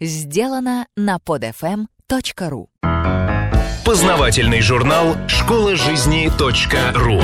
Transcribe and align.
сделано 0.00 0.86
на 0.96 1.16
podfm.ru 1.16 2.66
Познавательный 3.84 4.62
журнал 4.62 5.16
«Школа 5.28 5.76
жизни 5.76 6.30
.ру» 6.94 7.20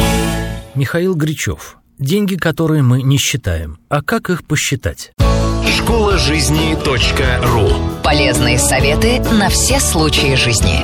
Михаил 0.75 1.15
Гричев. 1.15 1.79
Деньги, 1.99 2.37
которые 2.37 2.83
мы 2.83 3.03
не 3.03 3.17
считаем. 3.17 3.79
А 3.89 4.03
как 4.03 4.31
их 4.31 4.47
посчитать? 4.47 5.13
Школа 5.67 6.19
жизни 6.19 6.75
.ру 6.75 8.01
Полезные 8.03 8.59
советы 8.59 9.21
на 9.21 9.49
все 9.49 9.81
случаи 9.81 10.35
жизни. 10.35 10.81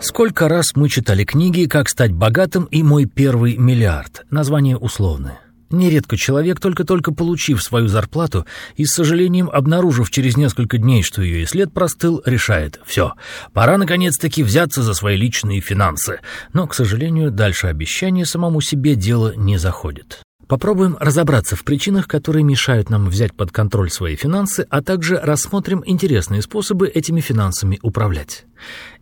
Сколько 0.00 0.48
раз 0.48 0.74
мы 0.74 0.88
читали 0.88 1.24
книги 1.24 1.66
«Как 1.66 1.88
стать 1.88 2.12
богатым» 2.12 2.64
и 2.64 2.82
«Мой 2.82 3.04
первый 3.06 3.56
миллиард». 3.56 4.24
Название 4.30 4.76
условное. 4.76 5.40
Нередко 5.70 6.16
человек, 6.16 6.60
только-только 6.60 7.12
получив 7.12 7.62
свою 7.62 7.88
зарплату 7.88 8.46
и 8.76 8.84
с 8.86 8.94
сожалением 8.94 9.50
обнаружив 9.50 10.10
через 10.10 10.36
несколько 10.36 10.78
дней, 10.78 11.02
что 11.02 11.22
ее 11.22 11.42
и 11.42 11.46
след 11.46 11.72
простыл, 11.72 12.22
решает 12.24 12.80
«все, 12.86 13.12
пора 13.52 13.76
наконец-таки 13.76 14.42
взяться 14.42 14.82
за 14.82 14.94
свои 14.94 15.16
личные 15.16 15.60
финансы». 15.60 16.20
Но, 16.52 16.66
к 16.66 16.74
сожалению, 16.74 17.30
дальше 17.30 17.66
обещания 17.66 18.24
самому 18.24 18.60
себе 18.60 18.94
дело 18.94 19.34
не 19.36 19.58
заходит. 19.58 20.22
Попробуем 20.48 20.96
разобраться 20.98 21.56
в 21.56 21.62
причинах, 21.62 22.08
которые 22.08 22.42
мешают 22.42 22.88
нам 22.88 23.06
взять 23.06 23.34
под 23.34 23.52
контроль 23.52 23.90
свои 23.90 24.16
финансы, 24.16 24.66
а 24.70 24.82
также 24.82 25.18
рассмотрим 25.18 25.82
интересные 25.84 26.40
способы 26.40 26.88
этими 26.88 27.20
финансами 27.20 27.78
управлять. 27.82 28.46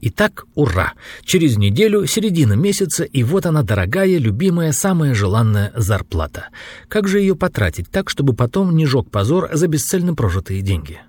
Итак, 0.01 0.47
ура! 0.57 0.95
Через 1.25 1.57
неделю, 1.57 2.05
середина 2.07 2.55
месяца, 2.55 3.05
и 3.05 3.23
вот 3.23 3.47
она 3.47 3.63
дорогая, 3.63 4.19
любимая, 4.19 4.73
самая 4.73 5.15
желанная 5.15 5.73
зарплата. 5.77 6.49
Как 6.89 7.07
же 7.07 7.21
ее 7.21 7.37
потратить 7.37 7.91
так, 7.91 8.11
чтобы 8.11 8.35
потом 8.35 8.75
не 8.75 8.85
жег 8.85 9.09
позор 9.09 9.49
за 9.53 9.69
бесцельно 9.69 10.15
прожитые 10.15 10.63
деньги? 10.63 11.01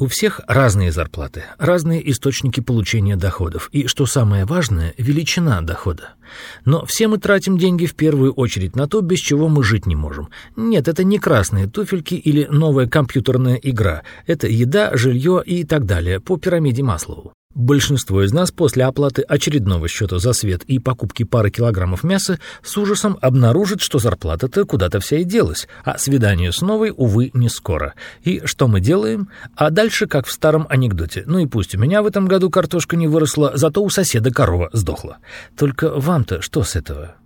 У 0.00 0.06
всех 0.06 0.40
разные 0.46 0.92
зарплаты, 0.92 1.44
разные 1.58 2.10
источники 2.10 2.60
получения 2.60 3.16
доходов 3.16 3.68
и, 3.70 3.86
что 3.86 4.06
самое 4.06 4.46
важное, 4.46 4.94
величина 4.96 5.60
дохода. 5.60 6.14
Но 6.64 6.86
все 6.86 7.06
мы 7.06 7.18
тратим 7.18 7.58
деньги 7.58 7.84
в 7.84 7.94
первую 7.94 8.32
очередь 8.32 8.74
на 8.74 8.88
то, 8.88 9.02
без 9.02 9.18
чего 9.18 9.48
мы 9.48 9.62
жить 9.62 9.84
не 9.84 9.96
можем. 9.96 10.30
Нет, 10.56 10.88
это 10.88 11.04
не 11.04 11.18
красные 11.18 11.66
туфельки 11.66 12.14
или 12.14 12.46
новая 12.46 12.86
компьютерная 12.86 13.56
игра. 13.56 14.02
Это 14.26 14.46
еда, 14.46 14.96
жилье 14.96 15.42
и 15.44 15.64
так 15.64 15.84
далее 15.84 16.18
по 16.18 16.38
пирамиде 16.38 16.82
Маслоу. 16.82 17.34
Большинство 17.60 18.22
из 18.22 18.32
нас 18.32 18.50
после 18.50 18.86
оплаты 18.86 19.20
очередного 19.20 19.86
счета 19.86 20.18
за 20.18 20.32
свет 20.32 20.62
и 20.64 20.78
покупки 20.78 21.24
пары 21.24 21.50
килограммов 21.50 22.04
мяса 22.04 22.40
с 22.62 22.74
ужасом 22.78 23.18
обнаружит, 23.20 23.82
что 23.82 23.98
зарплата-то 23.98 24.64
куда-то 24.64 24.98
вся 24.98 25.18
и 25.18 25.24
делась, 25.24 25.68
а 25.84 25.98
свидание 25.98 26.52
с 26.52 26.62
новой, 26.62 26.90
увы, 26.96 27.30
не 27.34 27.50
скоро. 27.50 27.92
И 28.22 28.40
что 28.46 28.66
мы 28.66 28.80
делаем? 28.80 29.28
А 29.56 29.68
дальше, 29.68 30.06
как 30.06 30.26
в 30.26 30.32
старом 30.32 30.66
анекдоте. 30.70 31.24
Ну 31.26 31.38
и 31.38 31.46
пусть 31.46 31.74
у 31.74 31.78
меня 31.78 32.00
в 32.00 32.06
этом 32.06 32.28
году 32.28 32.48
картошка 32.48 32.96
не 32.96 33.08
выросла, 33.08 33.52
зато 33.56 33.84
у 33.84 33.90
соседа 33.90 34.30
корова 34.30 34.70
сдохла. 34.72 35.18
Только 35.54 35.90
вам-то 35.90 36.40
что 36.40 36.62
с 36.62 36.76
этого? 36.76 37.16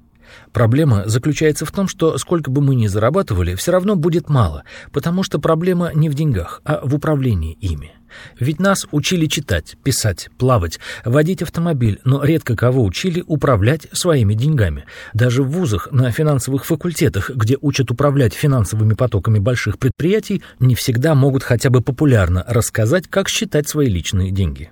Проблема 0.52 1.04
заключается 1.06 1.64
в 1.64 1.70
том, 1.70 1.86
что 1.86 2.18
сколько 2.18 2.50
бы 2.50 2.60
мы 2.60 2.74
ни 2.74 2.88
зарабатывали, 2.88 3.54
все 3.54 3.70
равно 3.70 3.94
будет 3.94 4.28
мало, 4.28 4.64
потому 4.90 5.22
что 5.22 5.38
проблема 5.38 5.92
не 5.94 6.08
в 6.08 6.14
деньгах, 6.14 6.60
а 6.64 6.80
в 6.82 6.94
управлении 6.96 7.52
ими. 7.60 7.92
Ведь 8.38 8.60
нас 8.60 8.86
учили 8.90 9.26
читать, 9.26 9.76
писать, 9.82 10.28
плавать, 10.38 10.78
водить 11.04 11.42
автомобиль, 11.42 12.00
но 12.04 12.24
редко 12.24 12.56
кого 12.56 12.84
учили 12.84 13.22
управлять 13.26 13.86
своими 13.92 14.34
деньгами. 14.34 14.84
Даже 15.12 15.42
в 15.42 15.50
вузах, 15.50 15.88
на 15.90 16.10
финансовых 16.10 16.64
факультетах, 16.64 17.30
где 17.30 17.56
учат 17.60 17.90
управлять 17.90 18.34
финансовыми 18.34 18.94
потоками 18.94 19.38
больших 19.38 19.78
предприятий, 19.78 20.42
не 20.60 20.74
всегда 20.74 21.14
могут 21.14 21.42
хотя 21.42 21.70
бы 21.70 21.80
популярно 21.80 22.44
рассказать, 22.46 23.08
как 23.08 23.28
считать 23.28 23.68
свои 23.68 23.88
личные 23.88 24.30
деньги. 24.30 24.70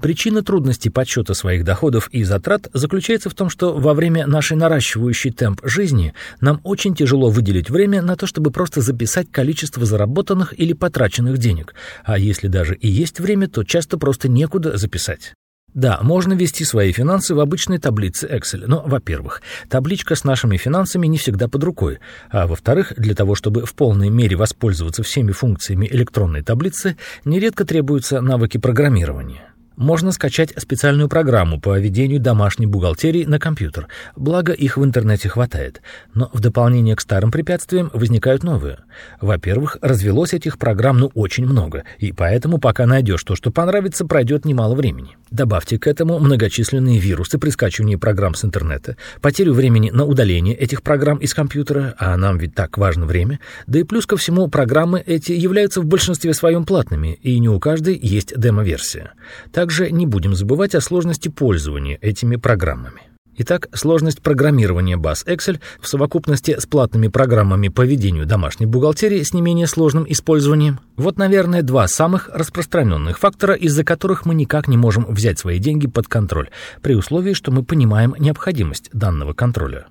Причина 0.00 0.42
трудностей 0.42 0.90
подсчета 0.90 1.34
своих 1.34 1.64
доходов 1.64 2.08
и 2.12 2.24
затрат 2.24 2.68
заключается 2.72 3.30
в 3.30 3.34
том, 3.34 3.50
что 3.50 3.74
во 3.76 3.94
время 3.94 4.26
нашей 4.26 4.56
наращивающей 4.56 5.30
темп 5.30 5.60
жизни 5.64 6.14
нам 6.40 6.60
очень 6.64 6.94
тяжело 6.94 7.30
выделить 7.30 7.70
время 7.70 8.02
на 8.02 8.16
то, 8.16 8.26
чтобы 8.26 8.50
просто 8.50 8.80
записать 8.80 9.30
количество 9.30 9.84
заработанных 9.84 10.58
или 10.58 10.72
потраченных 10.72 11.38
денег, 11.38 11.74
а 12.04 12.18
если 12.18 12.48
даже 12.48 12.74
и 12.74 12.88
есть 12.88 13.20
время, 13.20 13.48
то 13.48 13.64
часто 13.64 13.98
просто 13.98 14.28
некуда 14.28 14.76
записать. 14.76 15.34
Да, 15.74 16.00
можно 16.02 16.32
вести 16.32 16.64
свои 16.64 16.90
финансы 16.90 17.34
в 17.34 17.40
обычной 17.40 17.78
таблице 17.78 18.26
Excel, 18.26 18.64
но, 18.66 18.82
во-первых, 18.84 19.40
табличка 19.68 20.16
с 20.16 20.24
нашими 20.24 20.56
финансами 20.56 21.06
не 21.06 21.16
всегда 21.16 21.46
под 21.46 21.62
рукой, 21.62 22.00
а 22.30 22.48
во-вторых, 22.48 22.92
для 22.96 23.14
того, 23.14 23.36
чтобы 23.36 23.64
в 23.66 23.74
полной 23.74 24.10
мере 24.10 24.36
воспользоваться 24.36 25.04
всеми 25.04 25.30
функциями 25.30 25.86
электронной 25.86 26.42
таблицы, 26.42 26.96
нередко 27.24 27.64
требуются 27.64 28.20
навыки 28.20 28.58
программирования 28.58 29.49
можно 29.80 30.12
скачать 30.12 30.52
специальную 30.58 31.08
программу 31.08 31.58
по 31.58 31.78
ведению 31.78 32.20
домашней 32.20 32.66
бухгалтерии 32.66 33.24
на 33.24 33.38
компьютер, 33.38 33.88
благо 34.14 34.52
их 34.52 34.76
в 34.76 34.84
интернете 34.84 35.30
хватает. 35.30 35.80
Но 36.12 36.30
в 36.34 36.40
дополнение 36.40 36.94
к 36.94 37.00
старым 37.00 37.30
препятствиям 37.30 37.90
возникают 37.94 38.44
новые. 38.44 38.80
Во-первых, 39.22 39.78
развелось 39.80 40.34
этих 40.34 40.58
программ 40.58 40.98
ну 40.98 41.10
очень 41.14 41.46
много, 41.46 41.84
и 41.98 42.12
поэтому 42.12 42.58
пока 42.58 42.84
найдешь 42.84 43.24
то, 43.24 43.34
что 43.34 43.50
понравится, 43.50 44.04
пройдет 44.04 44.44
немало 44.44 44.74
времени. 44.74 45.16
Добавьте 45.30 45.78
к 45.78 45.86
этому 45.86 46.18
многочисленные 46.18 46.98
вирусы 46.98 47.38
при 47.38 47.50
скачивании 47.50 47.96
программ 47.96 48.34
с 48.34 48.44
интернета, 48.44 48.96
потерю 49.22 49.54
времени 49.54 49.90
на 49.90 50.04
удаление 50.04 50.54
этих 50.56 50.82
программ 50.82 51.18
из 51.18 51.32
компьютера, 51.32 51.94
а 51.98 52.16
нам 52.18 52.36
ведь 52.36 52.54
так 52.54 52.76
важно 52.76 53.06
время, 53.06 53.40
да 53.66 53.78
и 53.78 53.84
плюс 53.84 54.04
ко 54.04 54.18
всему 54.18 54.48
программы 54.48 55.02
эти 55.06 55.32
являются 55.32 55.80
в 55.80 55.86
большинстве 55.86 56.34
своем 56.34 56.66
платными, 56.66 57.14
и 57.22 57.38
не 57.38 57.48
у 57.48 57.58
каждой 57.58 57.98
есть 57.98 58.38
демо-версия. 58.38 59.12
Так 59.52 59.69
также 59.70 59.92
не 59.92 60.04
будем 60.04 60.34
забывать 60.34 60.74
о 60.74 60.80
сложности 60.80 61.28
пользования 61.28 61.96
этими 62.00 62.34
программами. 62.34 63.02
Итак, 63.36 63.68
сложность 63.72 64.20
программирования 64.20 64.96
баз 64.96 65.24
Excel 65.24 65.60
в 65.80 65.86
совокупности 65.86 66.58
с 66.58 66.66
платными 66.66 67.06
программами 67.06 67.68
по 67.68 67.82
ведению 67.82 68.26
домашней 68.26 68.66
бухгалтерии 68.66 69.22
с 69.22 69.32
не 69.32 69.40
менее 69.40 69.68
сложным 69.68 70.04
использованием– 70.08 70.80
вот, 70.96 71.18
наверное, 71.18 71.62
два 71.62 71.86
самых 71.86 72.28
распространенных 72.34 73.20
фактора, 73.20 73.54
из-за 73.54 73.84
которых 73.84 74.26
мы 74.26 74.34
никак 74.34 74.66
не 74.66 74.76
можем 74.76 75.06
взять 75.06 75.38
свои 75.38 75.60
деньги 75.60 75.86
под 75.86 76.08
контроль, 76.08 76.50
при 76.82 76.96
условии, 76.96 77.32
что 77.32 77.52
мы 77.52 77.62
понимаем 77.62 78.16
необходимость 78.18 78.90
данного 78.92 79.34
контроля. 79.34 79.86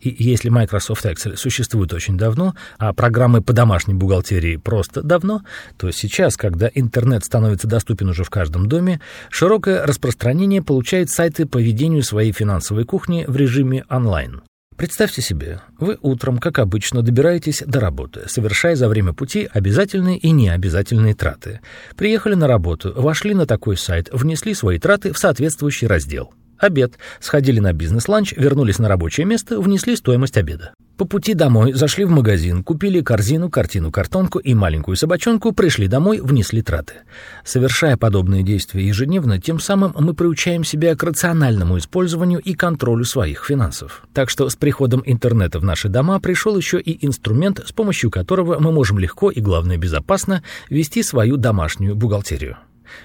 И 0.00 0.14
если 0.18 0.48
Microsoft 0.48 1.04
Excel 1.04 1.36
существует 1.36 1.92
очень 1.92 2.16
давно, 2.16 2.54
а 2.78 2.92
программы 2.92 3.42
по 3.42 3.52
домашней 3.52 3.94
бухгалтерии 3.94 4.56
просто 4.56 5.02
давно, 5.02 5.42
то 5.76 5.90
сейчас, 5.90 6.36
когда 6.36 6.70
интернет 6.72 7.24
становится 7.24 7.66
доступен 7.66 8.08
уже 8.08 8.24
в 8.24 8.30
каждом 8.30 8.68
доме, 8.68 9.00
широкое 9.30 9.86
распространение 9.86 10.62
получают 10.62 11.10
сайты 11.10 11.46
по 11.46 11.58
ведению 11.58 12.02
своей 12.02 12.32
финансовой 12.32 12.84
кухни 12.84 13.24
в 13.26 13.36
режиме 13.36 13.84
онлайн. 13.88 14.42
Представьте 14.76 15.22
себе, 15.22 15.60
вы 15.78 15.98
утром, 16.00 16.38
как 16.38 16.58
обычно, 16.58 17.02
добираетесь 17.02 17.62
до 17.64 17.78
работы, 17.78 18.22
совершая 18.26 18.74
за 18.74 18.88
время 18.88 19.12
пути 19.12 19.48
обязательные 19.52 20.18
и 20.18 20.30
необязательные 20.30 21.14
траты. 21.14 21.60
Приехали 21.96 22.34
на 22.34 22.48
работу, 22.48 22.92
вошли 22.96 23.34
на 23.34 23.46
такой 23.46 23.76
сайт, 23.76 24.08
внесли 24.12 24.54
свои 24.54 24.78
траты 24.78 25.12
в 25.12 25.18
соответствующий 25.18 25.86
раздел– 25.86 26.32
обед, 26.62 26.98
сходили 27.20 27.60
на 27.60 27.72
бизнес-ланч, 27.72 28.32
вернулись 28.36 28.78
на 28.78 28.88
рабочее 28.88 29.26
место, 29.26 29.60
внесли 29.60 29.96
стоимость 29.96 30.36
обеда. 30.36 30.72
По 31.02 31.06
пути 31.06 31.34
домой 31.34 31.72
зашли 31.72 32.04
в 32.04 32.10
магазин, 32.10 32.62
купили 32.62 33.00
корзину, 33.00 33.50
картину, 33.50 33.90
картонку 33.90 34.38
и 34.38 34.54
маленькую 34.54 34.96
собачонку, 34.96 35.52
пришли 35.52 35.88
домой, 35.88 36.20
внесли 36.20 36.62
траты. 36.62 36.94
Совершая 37.44 37.96
подобные 37.96 38.42
действия 38.42 38.86
ежедневно, 38.86 39.40
тем 39.40 39.58
самым 39.58 39.94
мы 39.98 40.14
приучаем 40.14 40.64
себя 40.64 40.94
к 40.94 41.02
рациональному 41.02 41.78
использованию 41.78 42.40
и 42.40 42.54
контролю 42.54 43.04
своих 43.04 43.44
финансов. 43.44 44.04
Так 44.12 44.30
что 44.30 44.48
с 44.48 44.54
приходом 44.54 45.02
интернета 45.04 45.58
в 45.58 45.64
наши 45.64 45.88
дома 45.88 46.20
пришел 46.20 46.56
еще 46.56 46.78
и 46.78 47.04
инструмент, 47.04 47.60
с 47.66 47.72
помощью 47.72 48.10
которого 48.10 48.60
мы 48.60 48.70
можем 48.70 48.98
легко 48.98 49.30
и, 49.30 49.40
главное, 49.40 49.78
безопасно 49.78 50.44
вести 50.68 51.02
свою 51.02 51.36
домашнюю 51.36 51.96
бухгалтерию. 51.96 52.58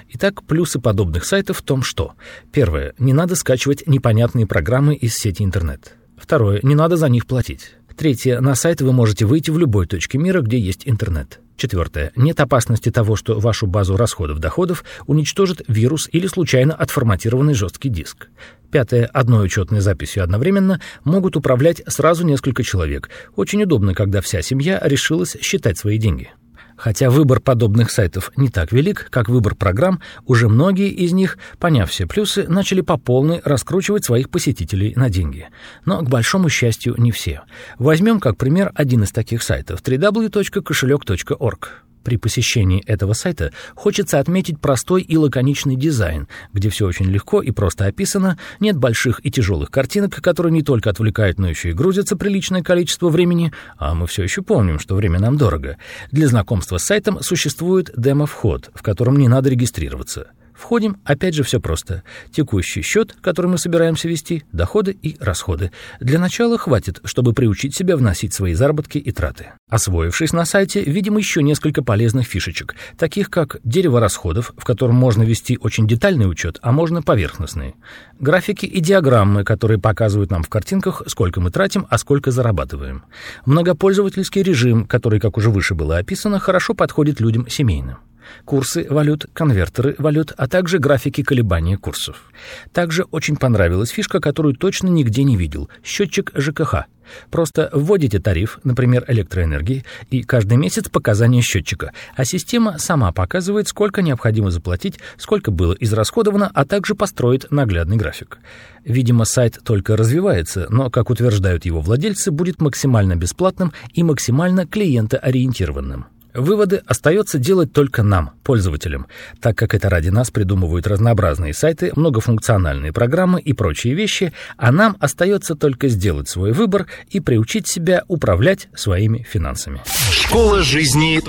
Итак, 0.09 0.43
плюсы 0.43 0.79
подобных 0.79 1.25
сайтов 1.25 1.57
в 1.57 1.61
том, 1.61 1.83
что 1.83 2.13
первое, 2.51 2.93
не 2.97 3.13
надо 3.13 3.35
скачивать 3.35 3.87
непонятные 3.87 4.47
программы 4.47 4.95
из 4.95 5.15
сети 5.15 5.43
интернет. 5.43 5.95
Второе, 6.17 6.59
не 6.63 6.75
надо 6.75 6.97
за 6.97 7.09
них 7.09 7.25
платить. 7.25 7.75
Третье, 7.95 8.39
на 8.41 8.53
сайт 8.53 8.81
вы 8.81 8.93
можете 8.93 9.25
выйти 9.25 9.49
в 9.49 9.57
любой 9.57 9.87
точке 9.87 10.19
мира, 10.19 10.41
где 10.41 10.59
есть 10.59 10.83
интернет. 10.85 11.39
Четвертое. 11.55 12.11
Нет 12.15 12.39
опасности 12.39 12.91
того, 12.91 13.15
что 13.15 13.39
вашу 13.39 13.65
базу 13.65 13.97
расходов-доходов 13.97 14.83
уничтожит 15.07 15.63
вирус 15.67 16.07
или 16.11 16.27
случайно 16.27 16.75
отформатированный 16.75 17.55
жесткий 17.55 17.89
диск. 17.89 18.27
Пятое. 18.71 19.07
Одной 19.07 19.47
учетной 19.47 19.79
записью 19.79 20.23
одновременно 20.23 20.79
могут 21.03 21.35
управлять 21.35 21.81
сразу 21.87 22.23
несколько 22.23 22.63
человек. 22.63 23.09
Очень 23.35 23.63
удобно, 23.63 23.95
когда 23.95 24.21
вся 24.21 24.43
семья 24.43 24.79
решилась 24.83 25.35
считать 25.41 25.79
свои 25.79 25.97
деньги. 25.97 26.29
Хотя 26.77 27.09
выбор 27.09 27.39
подобных 27.39 27.91
сайтов 27.91 28.31
не 28.37 28.49
так 28.49 28.71
велик, 28.71 29.07
как 29.09 29.29
выбор 29.29 29.55
программ, 29.55 29.99
уже 30.25 30.47
многие 30.47 30.89
из 30.89 31.11
них, 31.11 31.37
поняв 31.59 31.89
все 31.89 32.05
плюсы, 32.05 32.45
начали 32.47 32.81
по 32.81 32.97
полной 32.97 33.41
раскручивать 33.43 34.05
своих 34.05 34.29
посетителей 34.29 34.93
на 34.95 35.09
деньги. 35.09 35.49
Но, 35.85 36.01
к 36.01 36.09
большому 36.09 36.49
счастью, 36.49 36.95
не 36.97 37.11
все. 37.11 37.41
Возьмем 37.79 38.19
как 38.19 38.37
пример 38.37 38.71
один 38.75 39.03
из 39.03 39.11
таких 39.11 39.43
сайтов 39.43 39.81
www.кошелек.org. 39.81 41.86
При 42.07 42.15
посещении 42.15 42.81
этого 42.85 43.11
сайта 43.11 43.51
хочется 43.75 44.19
отметить 44.19 44.61
простой 44.61 45.01
и 45.01 45.17
лаконичный 45.17 45.75
дизайн, 45.75 46.29
где 46.53 46.69
все 46.69 46.87
очень 46.87 47.07
легко 47.07 47.41
и 47.41 47.51
просто 47.51 47.85
описано, 47.85 48.39
нет 48.61 48.77
больших 48.77 49.19
и 49.25 49.29
тяжелых 49.29 49.69
картинок, 49.69 50.21
которые 50.21 50.53
не 50.53 50.61
только 50.61 50.89
отвлекают, 50.89 51.37
но 51.37 51.49
еще 51.49 51.71
и 51.71 51.73
грузятся 51.73 52.15
приличное 52.15 52.63
количество 52.63 53.09
времени, 53.09 53.51
а 53.77 53.93
мы 53.93 54.07
все 54.07 54.23
еще 54.23 54.41
помним, 54.41 54.79
что 54.79 54.95
время 54.95 55.19
нам 55.19 55.35
дорого. 55.35 55.75
Для 56.09 56.29
знакомства 56.29 56.77
с 56.77 56.85
сайтом 56.85 57.21
существует 57.21 57.91
демо-вход, 57.97 58.69
в 58.73 58.83
котором 58.83 59.17
не 59.17 59.27
надо 59.27 59.49
регистрироваться. 59.49 60.27
Входим, 60.57 60.97
опять 61.05 61.35
же, 61.35 61.43
все 61.43 61.59
просто. 61.59 62.01
Текущий 62.31 62.81
счет, 62.81 63.15
который 63.21 63.45
мы 63.47 63.59
собираемся 63.59 64.09
вести, 64.09 64.43
доходы 64.51 64.91
и 64.91 65.15
расходы. 65.19 65.71
Для 65.99 66.17
начала 66.17 66.57
хватит, 66.57 66.99
чтобы 67.03 67.33
приучить 67.33 67.75
себя 67.75 67.95
вносить 67.95 68.33
свои 68.33 68.55
заработки 68.55 68.97
и 68.97 69.11
траты. 69.11 69.51
Освоившись 69.69 70.33
на 70.33 70.45
сайте, 70.45 70.81
видим 70.81 71.15
еще 71.17 71.43
несколько 71.43 71.83
полезных 71.83 72.25
фишечек, 72.25 72.75
таких 72.97 73.29
как 73.29 73.57
дерево 73.63 73.99
расходов, 73.99 74.53
в 74.57 74.63
котором 74.63 74.95
можно 74.95 75.21
вести 75.21 75.59
очень 75.61 75.87
детальный 75.87 76.29
учет, 76.29 76.57
а 76.63 76.71
можно 76.71 77.03
поверхностный. 77.03 77.75
Графики 78.19 78.65
и 78.65 78.79
диаграммы, 78.79 79.43
которые 79.43 79.79
показывают 79.79 80.31
нам 80.31 80.41
в 80.41 80.49
картинках, 80.49 81.03
сколько 81.05 81.39
мы 81.39 81.51
тратим, 81.51 81.85
а 81.89 81.99
сколько 81.99 82.31
зарабатываем. 82.31 83.03
Многопользовательский 83.45 84.41
режим, 84.41 84.85
который, 84.85 85.19
как 85.19 85.37
уже 85.37 85.51
выше 85.51 85.75
было 85.75 85.97
описано, 85.97 86.39
хорошо 86.39 86.73
подходит 86.73 87.19
людям 87.19 87.47
семейным 87.47 87.97
курсы 88.45 88.85
валют, 88.89 89.27
конвертеры 89.33 89.95
валют, 89.97 90.33
а 90.37 90.47
также 90.47 90.79
графики 90.79 91.23
колебания 91.23 91.77
курсов. 91.77 92.31
Также 92.73 93.03
очень 93.03 93.35
понравилась 93.35 93.89
фишка, 93.89 94.19
которую 94.19 94.55
точно 94.55 94.87
нигде 94.87 95.23
не 95.23 95.37
видел– 95.37 95.69
счетчик 95.83 96.31
ЖКХ. 96.35 96.85
Просто 97.31 97.69
вводите 97.73 98.19
тариф, 98.19 98.59
например, 98.63 99.05
электроэнергии, 99.07 99.83
и 100.09 100.23
каждый 100.23 100.57
месяц 100.57 100.89
показания 100.89 101.41
счетчика, 101.41 101.93
а 102.15 102.25
система 102.25 102.77
сама 102.79 103.11
показывает, 103.11 103.67
сколько 103.67 104.01
необходимо 104.01 104.51
заплатить, 104.51 104.99
сколько 105.17 105.51
было 105.51 105.73
израсходовано, 105.73 106.51
а 106.53 106.65
также 106.65 106.95
построит 106.95 107.49
наглядный 107.51 107.97
график. 107.97 108.39
Видимо, 108.83 109.25
сайт 109.25 109.59
только 109.63 109.97
развивается, 109.97 110.67
но, 110.69 110.89
как 110.89 111.09
утверждают 111.09 111.65
его 111.65 111.81
владельцы, 111.81 112.31
будет 112.31 112.61
максимально 112.61 113.15
бесплатным 113.15 113.73
и 113.93 114.03
максимально 114.03 114.65
клиентоориентированным. 114.65 116.07
Выводы 116.37 116.83
остается 116.85 117.39
делать 117.39 117.73
только 117.73 118.03
нам, 118.03 118.33
пользователям, 118.43 119.07
так 119.41 119.57
как 119.57 119.73
это 119.73 119.89
ради 119.89 120.09
нас 120.09 120.29
придумывают 120.29 120.85
разнообразные 120.85 121.51
сайты, 121.51 121.91
многофункциональные 121.95 122.93
программы 122.93 123.41
и 123.41 123.53
прочие 123.53 123.95
вещи, 123.95 124.31
а 124.55 124.71
нам 124.71 124.95
остается 124.99 125.55
только 125.55 125.87
сделать 125.87 126.29
свой 126.29 126.51
выбор 126.51 126.85
и 127.09 127.19
приучить 127.19 127.67
себя 127.67 128.03
управлять 128.07 128.69
своими 128.75 129.23
финансами. 129.23 129.81
Школа 130.11 130.61
жизни 130.61 131.19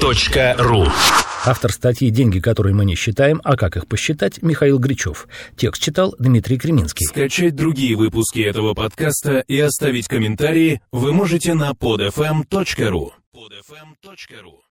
.ру 0.58 0.87
Автор 1.46 1.72
статьи 1.72 2.11
«Деньги, 2.11 2.40
которые 2.40 2.75
мы 2.75 2.84
не 2.84 2.94
считаем, 2.94 3.40
а 3.44 3.56
как 3.56 3.78
их 3.78 3.87
посчитать» 3.87 4.43
Михаил 4.43 4.78
Гричев. 4.78 5.26
Текст 5.56 5.82
читал 5.82 6.14
Дмитрий 6.19 6.58
Креминский. 6.58 7.06
Скачать 7.06 7.56
другие 7.56 7.96
выпуски 7.96 8.40
этого 8.40 8.75
подкаста 8.75 9.38
и 9.38 9.58
оставить 9.58 10.06
комментарии 10.06 10.82
вы 10.93 11.14
можете 11.14 11.54
на 11.54 11.70
podfm.ru 11.70 13.12
podfm.ru 13.34 14.68